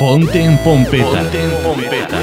[0.00, 1.04] Ponte en Pompeta.
[1.04, 2.18] Ponte en Pompeta.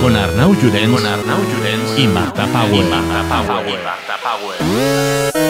[0.00, 2.74] Con Arnau Llorens, con Arnau Llorens y Marta Power.
[2.74, 3.68] Y Marta Power.
[3.68, 5.45] Y Marta Power.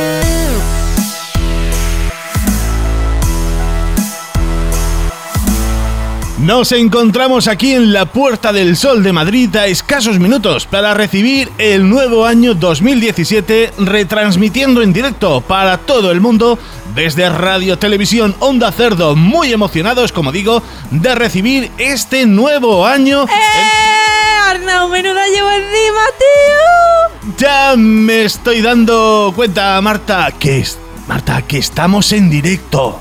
[6.46, 11.50] Nos encontramos aquí en la Puerta del Sol de Madrid a escasos minutos para recibir
[11.58, 16.56] el nuevo año 2017 retransmitiendo en directo para todo el mundo
[16.94, 20.62] desde Radio Televisión Onda Cerdo, muy emocionados, como digo,
[20.92, 23.24] de recibir este nuevo año.
[23.24, 24.48] ¡Eh!
[24.48, 27.36] Arnau, menuda llevo encima, tío.
[27.38, 30.64] Ya me estoy dando cuenta, Marta, que
[31.08, 33.00] Marta, que estamos en directo.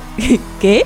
[0.60, 0.84] ¿Qué?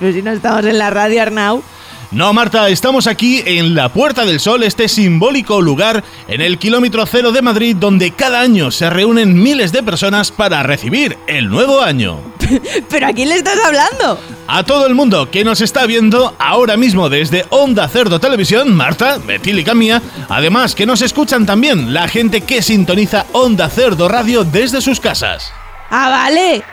[0.00, 1.62] Pero si no estamos en la radio, Arnau.
[2.10, 7.06] No, Marta, estamos aquí en la Puerta del Sol, este simbólico lugar en el kilómetro
[7.06, 11.80] cero de Madrid, donde cada año se reúnen miles de personas para recibir el nuevo
[11.80, 12.18] año.
[12.90, 14.18] ¿Pero a quién le estás hablando?
[14.48, 19.18] A todo el mundo que nos está viendo ahora mismo desde Onda Cerdo Televisión, Marta,
[19.18, 24.80] Betílica mía, además que nos escuchan también la gente que sintoniza Onda Cerdo Radio desde
[24.80, 25.52] sus casas.
[25.90, 26.64] Ah, vale.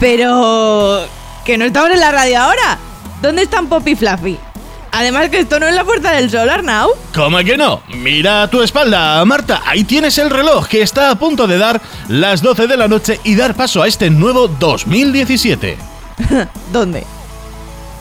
[0.00, 1.06] Pero...
[1.44, 2.78] Que no estamos en la radio ahora.
[3.20, 4.38] ¿Dónde están Poppy y Fluffy?
[4.92, 6.90] Además que esto no es la Puerta del Sol, Arnau.
[7.14, 7.82] ¿Cómo que no?
[7.88, 9.62] Mira a tu espalda, Marta.
[9.66, 13.20] Ahí tienes el reloj que está a punto de dar las 12 de la noche
[13.24, 15.76] y dar paso a este nuevo 2017.
[16.72, 17.04] ¿Dónde?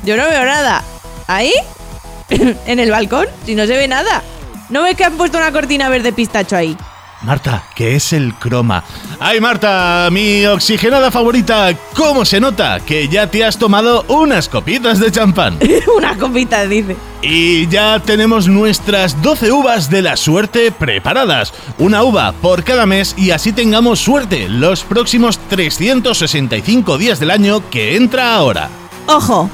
[0.03, 0.83] Yo no veo nada.
[1.28, 1.53] ¿Ahí?
[2.30, 3.25] ¿En el balcón?
[3.45, 4.22] Si no se ve nada.
[4.69, 6.78] ¿No ves que han puesto una cortina verde pistacho ahí?
[7.23, 8.83] Marta, ¿qué es el croma?
[9.17, 11.73] ¡Ay, Marta, mi oxigenada favorita!
[11.95, 15.57] ¿Cómo se nota que ya te has tomado unas copitas de champán?
[15.97, 16.97] una copita, dice.
[17.21, 21.53] Y ya tenemos nuestras 12 uvas de la suerte preparadas.
[21.77, 27.69] Una uva por cada mes y así tengamos suerte los próximos 365 días del año
[27.69, 28.69] que entra ahora.
[29.07, 29.49] Ojo.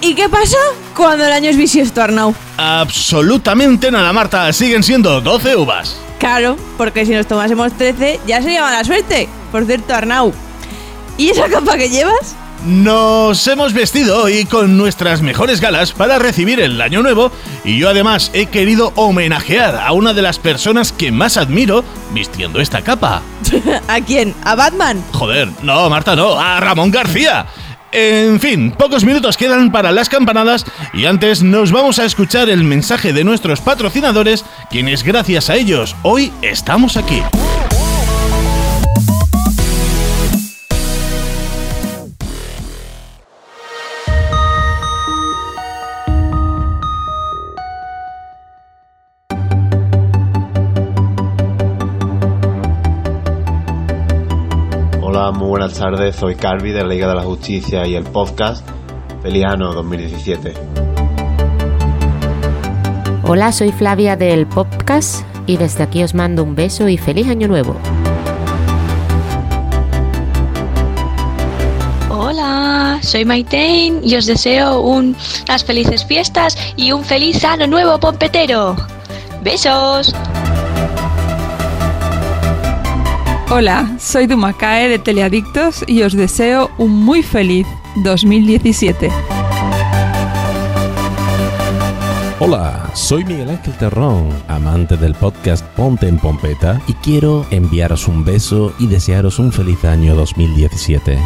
[0.00, 0.56] ¿Y qué pasa
[0.94, 2.34] cuando el año es bisiesto, Arnau?
[2.56, 4.52] Absolutamente nada, Marta.
[4.52, 5.96] Siguen siendo 12 uvas.
[6.22, 9.28] Claro, porque si nos tomásemos 13 ya sería mala suerte.
[9.50, 10.32] Por cierto, Arnau,
[11.18, 12.36] ¿y esa capa que llevas?
[12.64, 17.32] Nos hemos vestido hoy con nuestras mejores galas para recibir el año nuevo
[17.64, 22.60] y yo además he querido homenajear a una de las personas que más admiro vistiendo
[22.60, 23.22] esta capa.
[23.88, 24.32] ¿A quién?
[24.44, 25.04] ¿A Batman?
[25.10, 27.46] Joder, no, Marta, no, a Ramón García.
[27.92, 30.64] En fin, pocos minutos quedan para las campanadas
[30.94, 35.94] y antes nos vamos a escuchar el mensaje de nuestros patrocinadores, quienes gracias a ellos
[36.02, 37.22] hoy estamos aquí.
[55.52, 56.16] Buenas tardes.
[56.16, 58.66] Soy Carvi de la Liga de la Justicia y el podcast
[59.22, 60.54] Feliz Año 2017.
[63.24, 67.48] Hola, soy Flavia del podcast y desde aquí os mando un beso y feliz año
[67.48, 67.76] nuevo.
[72.08, 78.74] Hola, soy Maitein y os deseo unas felices fiestas y un feliz año nuevo pompetero.
[79.42, 80.14] Besos.
[83.54, 89.10] Hola, soy Dumakae de Teleadictos y os deseo un muy feliz 2017.
[92.38, 98.24] Hola, soy Miguel Ángel Terrón, amante del podcast Ponte en Pompeta y quiero enviaros un
[98.24, 101.18] beso y desearos un feliz año 2017.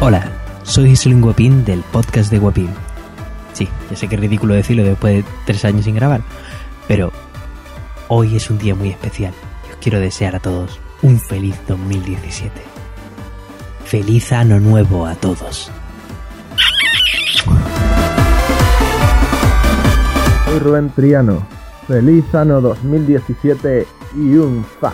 [0.00, 0.32] Hola,
[0.64, 2.70] soy Iselin Guapín del podcast de Guapín.
[3.52, 6.22] Sí, ya sé que es ridículo decirlo después de tres años sin grabar,
[6.88, 7.12] pero
[8.08, 9.32] hoy es un día muy especial
[9.68, 12.52] y os quiero desear a todos un feliz 2017.
[13.84, 15.70] Feliz año nuevo a todos.
[20.44, 21.46] Soy Rubén Triano.
[21.86, 23.86] Feliz año 2017
[24.16, 24.92] y un fa.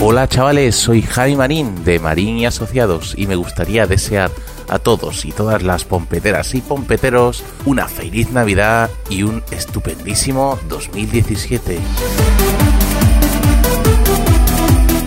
[0.00, 4.30] Hola chavales, soy Javi Marín de Marín y Asociados y me gustaría desear
[4.68, 11.78] a todos y todas las pompeteras y pompeteros una feliz Navidad y un estupendísimo 2017.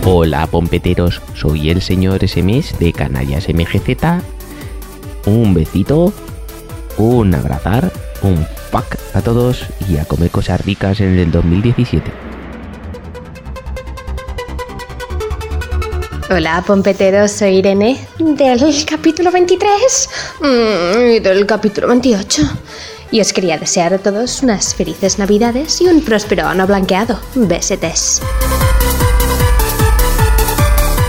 [0.04, 4.24] Hola pompeteros, soy el señor SMS de Canallas MGZ.
[5.28, 6.12] Un besito,
[6.98, 7.92] un abrazar,
[8.24, 12.31] un pack a todos y a comer cosas ricas en el 2017.
[16.34, 22.42] Hola, pompeteros, soy Irene del capítulo 23 mm, y del capítulo 28.
[23.12, 27.20] Y os quería desear a todos unas felices navidades y un próspero ano blanqueado.
[27.36, 28.22] Besetes.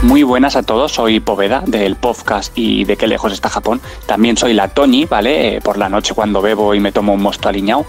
[0.02, 3.80] Muy buenas a todos, soy Poveda del podcast y de qué lejos está Japón.
[4.04, 5.56] También soy la Toñi, ¿vale?
[5.56, 7.86] Eh, por la noche cuando bebo y me tomo un mosto aliñado.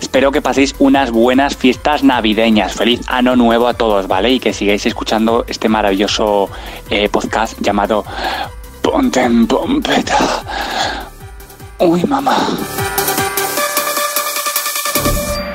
[0.00, 2.72] Espero que paséis unas buenas fiestas navideñas.
[2.72, 4.30] Feliz año nuevo a todos, ¿vale?
[4.30, 6.48] Y que sigáis escuchando este maravilloso
[6.88, 8.06] eh, podcast llamado
[8.80, 10.16] Ponte en Pompeta.
[11.78, 12.38] Uy, mamá.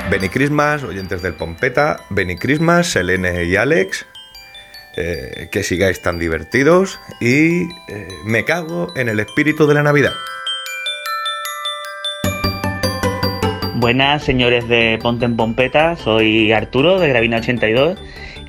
[0.08, 4.06] Benny Christmas, oyentes del Pompeta, Benny Christmas, Selene y Alex,
[4.96, 10.12] eh, que sigáis tan divertidos y eh, me cago en el espíritu de la Navidad.
[13.74, 17.98] Buenas señores de Ponte en Pompeta, soy Arturo de Gravina 82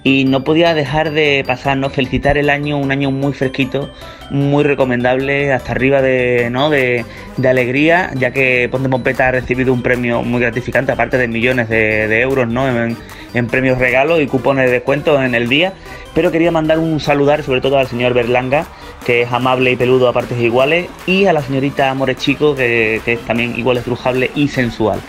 [0.03, 3.89] y no podía dejar de pasarnos, felicitar el año, un año muy fresquito,
[4.29, 6.69] muy recomendable, hasta arriba de, ¿no?
[6.69, 7.05] de,
[7.37, 11.69] de alegría, ya que Ponte Pompeta ha recibido un premio muy gratificante, aparte de millones
[11.69, 12.67] de, de euros ¿no?
[12.69, 12.97] en,
[13.33, 15.73] en premios regalos y cupones de descuento en el día.
[16.13, 18.65] Pero quería mandar un saludar sobre todo al señor Berlanga,
[19.05, 23.13] que es amable y peludo a partes iguales, y a la señorita Morechico, que, que
[23.13, 24.99] es también igual estrujable y sensual.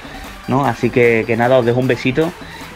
[0.49, 0.65] ¿no?
[0.65, 2.33] Así que, que nada, os dejo un besito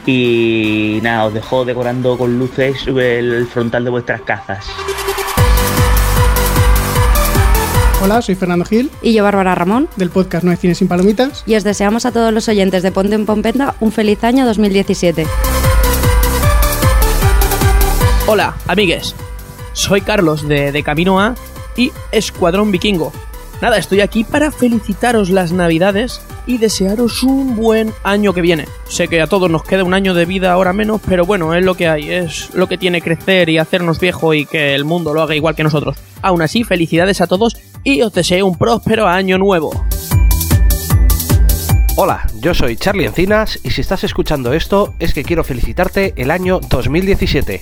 [0.07, 4.67] y nada, os dejo decorando con luces el frontal de vuestras casas.
[8.03, 8.91] Hola, soy Fernando Gil.
[9.01, 9.89] Y yo, Bárbara Ramón.
[9.95, 11.45] Del podcast No hay cine sin palomitas.
[11.47, 15.25] Y os deseamos a todos los oyentes de Ponte en Pompeta un feliz año 2017.
[18.27, 19.15] Hola, amigues.
[19.73, 21.37] Soy Carlos de, de Camino A
[21.77, 23.13] y Escuadrón Vikingo.
[23.63, 28.67] Nada, estoy aquí para felicitaros las navidades y desearos un buen año que viene.
[28.89, 31.65] Sé que a todos nos queda un año de vida ahora menos, pero bueno, es
[31.65, 35.15] lo que hay, es lo que tiene crecer y hacernos viejo y que el mundo
[35.15, 35.97] lo haga igual que nosotros.
[36.23, 39.87] Aún así, felicidades a todos y os deseo un próspero año nuevo.
[41.95, 46.33] Hola, yo soy Charlie Encinas y si estás escuchando esto es que quiero felicitarte el
[46.33, 47.61] año 2017.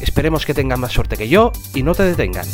[0.00, 2.46] Esperemos que tengan más suerte que yo y no te detengan.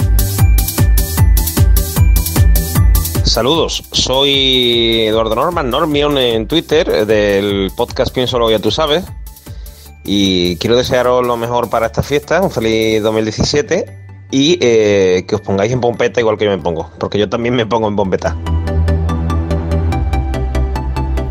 [3.34, 9.02] Saludos, soy Eduardo Norman, Normion en Twitter, del podcast Piénsalo ya tú sabes.
[10.04, 13.86] Y quiero desearos lo mejor para esta fiesta, un feliz 2017
[14.30, 17.56] y eh, que os pongáis en pompeta igual que yo me pongo, porque yo también
[17.56, 18.36] me pongo en pompeta.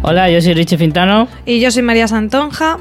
[0.01, 1.29] Hola, yo soy Richie Fintano.
[1.45, 2.79] Y yo soy María Santonja.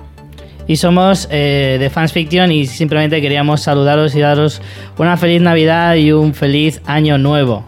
[0.67, 4.61] Y somos eh, de Fans Fiction y simplemente queríamos saludaros y daros
[4.99, 7.65] una feliz Navidad y un feliz año nuevo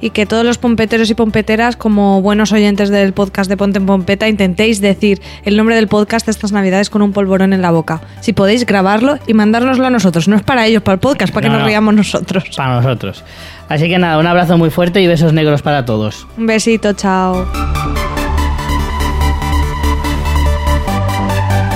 [0.00, 3.86] y que todos los pompeteros y pompeteras, como buenos oyentes del podcast de Ponte en
[3.86, 7.70] Pompeta, intentéis decir el nombre del podcast de estas navidades con un polvorón en la
[7.70, 8.00] boca.
[8.20, 10.28] Si podéis grabarlo y mandárnoslo a nosotros.
[10.28, 11.68] No es para ellos, para el podcast, para que No, nos no.
[11.68, 12.44] riamos nosotros.
[12.56, 13.24] para nosotros.
[13.68, 16.26] Así que nada, un abrazo muy fuerte y besos negros para todos.
[16.36, 17.46] Un besito, chao.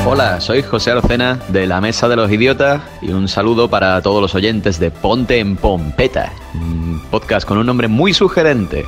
[0.07, 4.21] Hola, soy José Arocena de la Mesa de los Idiotas y un saludo para todos
[4.21, 6.33] los oyentes de Ponte en Pompeta,
[7.01, 8.85] un podcast con un nombre muy sugerente.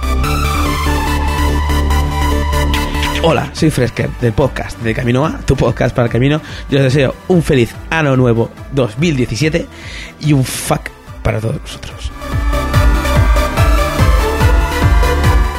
[3.23, 6.41] Hola, soy Fresker del podcast de Camino A, tu podcast para el camino.
[6.69, 9.67] Yo os deseo un feliz año nuevo 2017
[10.21, 10.91] y un fuck
[11.23, 12.11] para todos vosotros.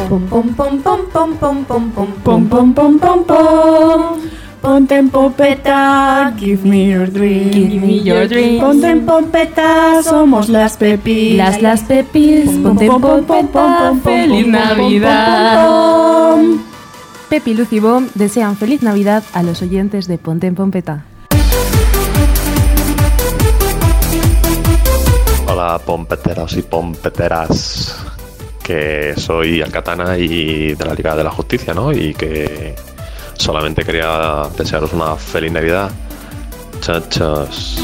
[0.09, 5.10] Pom pom pom pom pom pom pom pom pom pom pom pom pom Ponte en
[5.10, 7.51] pompeta, give me your dream.
[7.51, 8.63] Give me your dreams.
[8.63, 11.36] Ponte en pompeta, somos las pepis.
[11.36, 16.38] Las las pepis, ponte en pompeta, feliz Navidad.
[17.27, 21.03] Pepi, Luz y Bom desean feliz Navidad a los oyentes de Ponte en Pompeta.
[25.46, 27.98] Hola pompeteros y pompeteras,
[28.63, 31.91] que soy Alcatana y de la Liga de la Justicia, ¿no?
[31.91, 32.75] Y que
[33.38, 35.92] solamente quería desearos una feliz Navidad.
[36.82, 37.78] Chachos.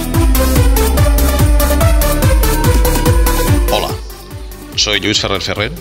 [3.72, 3.90] Hola,
[4.76, 5.72] soy Luis Ferrer Ferrer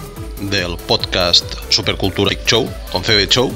[0.41, 3.53] del podcast Supercultura Show con C de Show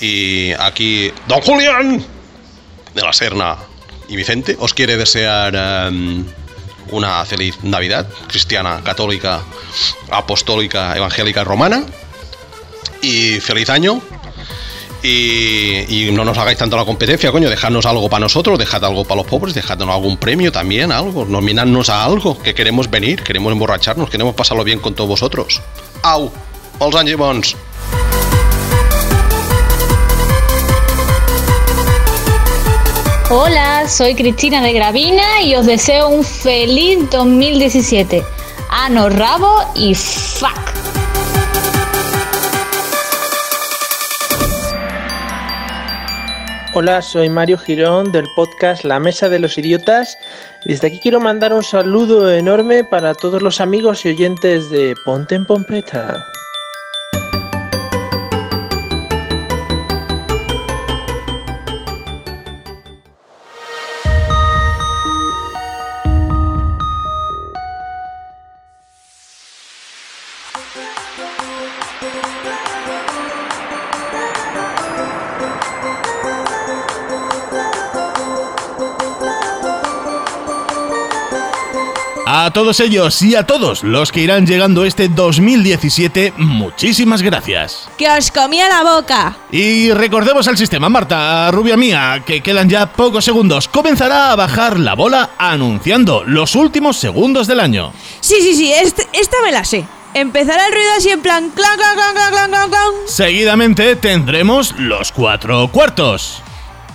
[0.00, 2.04] y aquí Don Julián
[2.94, 3.56] de la Serna
[4.08, 6.24] y Vicente os quiere desear em,
[6.90, 9.42] una feliz Navidad cristiana, católica,
[10.10, 11.84] apostólica, evangélica, romana
[13.02, 14.00] y feliz año
[15.02, 19.22] y, no nos hagáis tanto la competencia, coño, dejadnos algo para nosotros, dejad algo para
[19.22, 24.10] los pobres, dejadnos algún premio también, algo, nominadnos a algo, que queremos venir, queremos emborracharnos,
[24.10, 25.60] queremos pasarlo bien con todos vosotros.
[26.02, 26.30] Au,
[26.78, 27.56] pels anys i bons.
[33.30, 38.22] Hola, soy Cristina de Gravina y os deseo un feliz 2017.
[38.68, 40.71] Ano rabo y fuck.
[46.74, 50.16] Hola, soy Mario Girón del podcast La Mesa de los Idiotas.
[50.64, 55.34] Desde aquí quiero mandar un saludo enorme para todos los amigos y oyentes de Ponte
[55.34, 56.24] en Pompeta.
[82.52, 87.88] A todos ellos y a todos los que irán llegando este 2017, muchísimas gracias.
[87.96, 89.38] ¡Que os comía la boca!
[89.50, 93.68] Y recordemos al sistema, Marta, rubia mía, que quedan ya pocos segundos.
[93.68, 97.94] Comenzará a bajar la bola anunciando los últimos segundos del año.
[98.20, 99.86] Sí, sí, sí, este- esta me la sé.
[100.12, 102.92] Empezará el ruido así en plan clan, clan, clan, clan, clan, clan, clan.
[103.06, 106.42] Seguidamente tendremos los cuatro cuartos.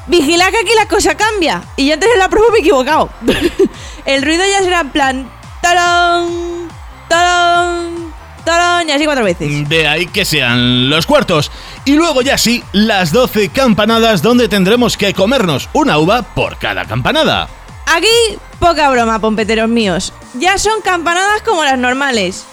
[0.06, 1.64] Vigila que aquí la cosa cambia.
[1.78, 3.10] Y yo antes en la prueba me he equivocado.
[4.06, 6.68] el ruido ya será en plan tarán,
[7.08, 9.68] tarán, tarán, y así cuatro veces.
[9.68, 11.52] De ahí que sean los cuartos.
[11.86, 16.86] Y luego ya sí, las 12 campanadas donde tendremos que comernos una uva por cada
[16.86, 17.48] campanada.
[17.86, 20.14] Aquí, poca broma, pompeteros míos.
[20.34, 22.46] Ya son campanadas como las normales.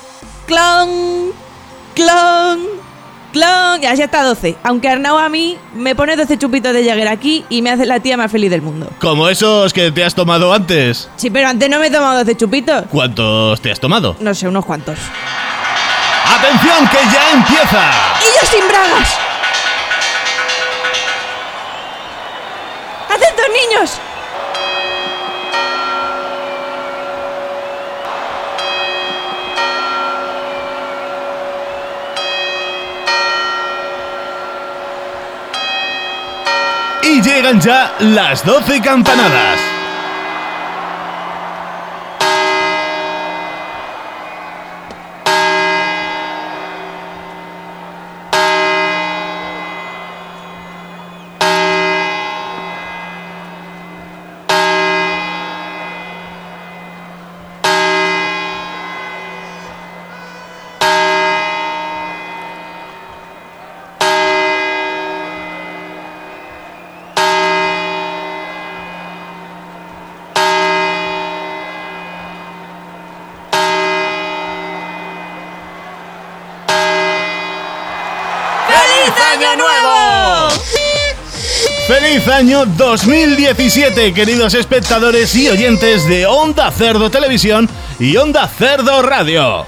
[0.46, 1.32] Clon,
[1.94, 2.60] clon,
[3.34, 3.82] clon.
[3.82, 4.56] Y así hasta 12.
[4.62, 8.00] Aunque Arnau a mí me pone 12 chupitos de Jagger aquí y me hace la
[8.00, 8.88] tía más feliz del mundo.
[9.00, 11.10] Como esos que te has tomado antes.
[11.16, 12.84] Sí, pero antes no me he tomado 12 chupitos.
[12.90, 14.16] ¿Cuántos te has tomado?
[14.20, 14.98] No sé, unos cuantos.
[16.26, 17.90] ¡Atención que ya empieza!
[18.20, 19.18] ¡Y yo sin bragas!
[23.10, 24.13] ¡Atentos, niños!
[37.44, 39.63] Llegan ya las 12 campanadas.
[81.86, 89.66] ¡Feliz año 2017, queridos espectadores y oyentes de Onda Cerdo Televisión y Onda Cerdo Radio!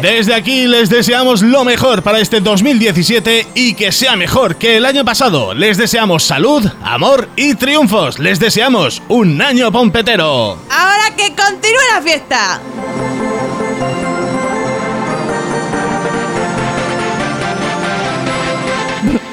[0.00, 4.86] Desde aquí les deseamos lo mejor para este 2017 y que sea mejor que el
[4.86, 5.54] año pasado.
[5.54, 8.20] Les deseamos salud, amor y triunfos.
[8.20, 10.56] Les deseamos un año pompetero.
[10.70, 12.60] Ahora que continúe la fiesta.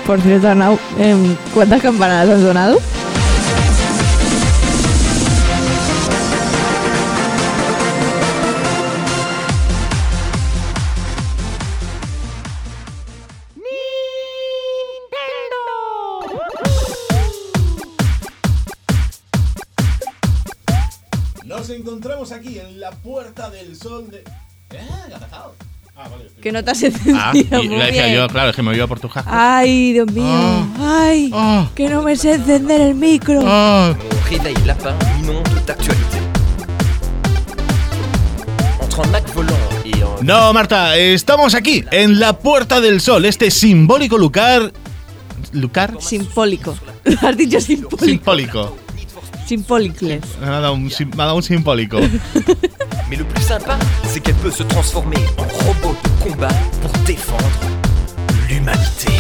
[0.06, 2.80] Por cierto, Arnau, em, ¿cuántas campanadas han sonado?
[21.46, 24.18] Nos encontramos aquí en la Puerta del Sol de...
[24.18, 24.24] ¿Eh?
[24.70, 25.73] ¿Qué?
[25.96, 26.26] Ah, vale.
[26.42, 28.16] Que no te has encendido Ah, y muy le decía bien.
[28.18, 29.58] yo, claro, es que me iba por tu jaja.
[29.60, 30.68] Ay, Dios mío.
[30.80, 31.32] Ay,
[31.76, 33.42] que no me sé encender el micro.
[34.30, 36.18] Réveil lapin inonde d'actualité.
[38.82, 39.60] Entre un Mac volant.
[40.22, 44.72] No, Marta, estamos aquí, en la Puerta del Sol, este simbólico lugar...
[45.52, 45.96] ¿Lucar?
[46.00, 46.76] Simpólico.
[47.22, 48.06] Has dicho simpólico.
[48.06, 48.78] Simbólico.
[49.46, 50.22] Simpólicles.
[50.40, 52.00] Me ha dado un, sim- me ha dado un simbólico.
[53.14, 53.78] Mais le plus sympa,
[54.08, 56.48] c'est qu'elle peut se transformer en robot de combat
[56.82, 57.44] pour défendre
[58.50, 59.12] l'humanité.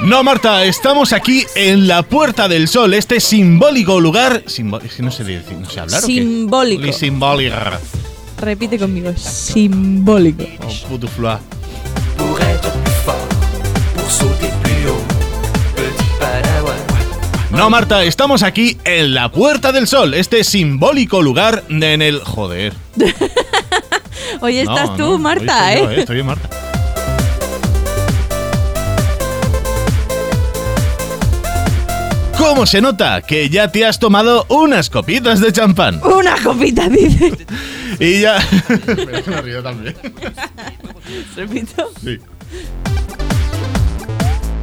[0.00, 4.44] No, Marta, estamos aquí en la Puerta del Sol, este simbólico lugar...
[4.44, 4.62] Que
[5.02, 6.14] no sé, decir, no sé hablar o qué?
[6.14, 6.82] Simbólico.
[6.84, 7.56] Li- Simbólico.
[8.40, 9.12] Repite conmigo.
[9.14, 10.44] Simbólico.
[10.66, 10.98] Oh,
[17.58, 22.20] No, Marta, estamos aquí en la Puerta del Sol, este simbólico lugar en el...
[22.20, 22.72] Joder.
[24.40, 25.98] Oye, No, estás tú, no, hoy Marta, yo, ¿eh?
[25.98, 26.48] Estoy bien, Marta.
[32.38, 36.00] ¿Cómo se nota que ya te has tomado unas copitas de champán?
[36.04, 37.44] Una copita, dice.
[37.98, 38.38] Y ya...
[39.26, 39.96] me río también.
[41.34, 41.90] Repito.
[42.04, 42.20] Sí.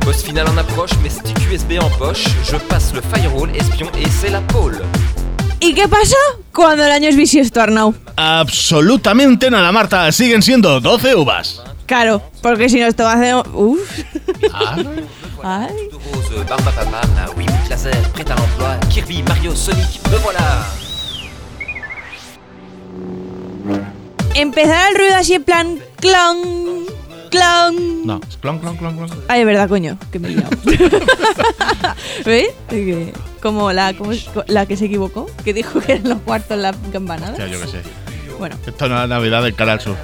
[0.05, 2.29] Boss final en approche, mes stick USB en poche.
[2.43, 4.79] Je passe le firewall, espion et c'est la pole.
[5.59, 6.15] ¿Y qué pasa
[6.53, 7.95] cuando el año es bisiesto, Arnau?
[8.15, 10.11] Absolutamente nada, Marta.
[10.11, 11.63] Siguen siendo 12 uvas.
[11.87, 13.35] Claro, porque si no esto va a hacer...
[13.55, 13.79] Uf.
[14.53, 15.89] Ay.
[18.13, 18.77] Prête à l'emploi.
[18.89, 20.67] Kirby, Mario, Sonic, me voilà.
[24.35, 25.79] Empezar el ruido así en plan...
[25.99, 26.85] Clon,
[27.29, 28.05] clon.
[28.05, 29.09] No, es clon, clon, clon, clon.
[29.27, 30.49] Ay, es verdad, coño, que me he liado.
[32.25, 32.49] ¿Ves?
[32.69, 34.11] Que- Como la, como
[34.47, 37.37] la que se equivocó, que dijo que eran los cuartos la campanada.
[37.37, 37.81] Ya, yo qué sé.
[38.39, 38.55] Bueno.
[38.65, 39.95] Esto no es la Navidad del Canal Sur.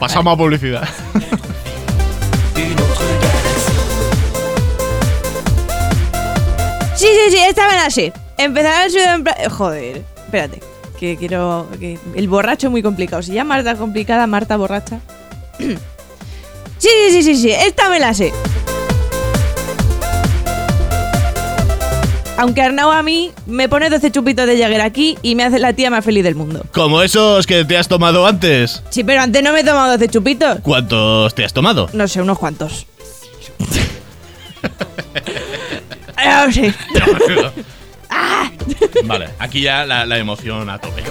[0.00, 0.88] Pasamos a publicidad.
[6.96, 8.12] Sí, sí, sí, esta vez así.
[8.38, 9.36] Empezar el ruido en plan...
[9.50, 10.60] Joder, espérate.
[10.98, 11.68] Que quiero...
[11.78, 13.22] Que el borracho es muy complicado.
[13.22, 15.00] Si ya Marta complicada, Marta borracha.
[15.58, 15.68] sí,
[16.78, 17.50] sí, sí, sí, sí.
[17.50, 18.32] Esta me la sé.
[22.36, 25.72] Aunque Arnau a mí me pone 12 chupitos de Jäger aquí y me hace la
[25.72, 26.64] tía más feliz del mundo.
[26.72, 28.82] Como esos que te has tomado antes.
[28.90, 30.58] Sí, pero antes no me he tomado 12 chupitos.
[30.62, 31.88] ¿Cuántos te has tomado?
[31.92, 32.86] No sé, unos cuantos.
[38.16, 38.48] Ah.
[39.04, 41.02] Vale, aquí ya la, la emoción a tope.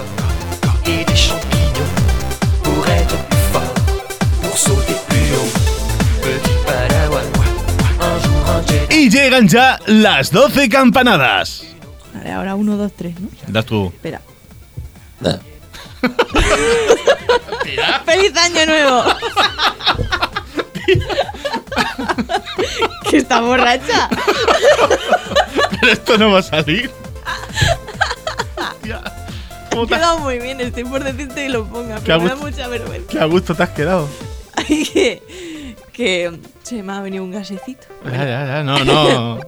[8.90, 11.64] Y llegan ya las 12 campanadas.
[12.14, 13.28] Vale, ahora 1, 2, 3, ¿no?
[13.48, 13.92] Das tú.
[13.94, 14.20] Espera.
[18.04, 19.04] ¡Feliz año nuevo!
[23.10, 24.08] que está borracha.
[25.80, 26.90] Pero esto no va a salir.
[28.84, 32.50] Me ha quedado muy bien, estoy por decirte que lo ponga, pero me da gusto.
[32.50, 33.08] mucha vergüenza.
[33.10, 34.08] Qué a gusto te has quedado.
[34.56, 35.22] Ay, que,
[35.92, 37.86] que se me ha venido un gasecito.
[38.04, 38.62] Ya, ya, ya.
[38.62, 39.40] No, no.